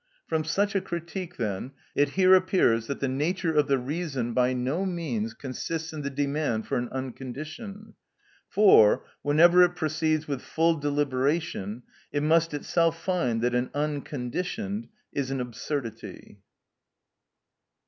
[0.25, 4.51] From such a critique, then, it here appears that the nature of the reason by
[4.51, 7.93] no means consists in the demand for an unconditioned;
[8.49, 15.29] for, whenever it proceeds with full deliberation, it must itself find that an unconditioned is
[15.29, 16.39] an absurdity.